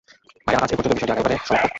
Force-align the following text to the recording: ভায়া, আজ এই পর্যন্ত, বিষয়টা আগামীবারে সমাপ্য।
ভায়া, 0.47 0.59
আজ 0.59 0.69
এই 0.71 0.77
পর্যন্ত, 0.77 0.95
বিষয়টা 0.95 1.13
আগামীবারে 1.13 1.37
সমাপ্য। 1.47 1.67